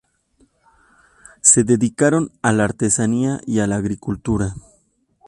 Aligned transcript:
Se 1.41 1.63
dedicaron 1.63 2.31
a 2.41 2.53
la 2.53 2.63
artesanía 2.63 3.39
y 3.45 3.59
a 3.59 3.67
la 3.67 3.75
agricultura. 3.75 4.55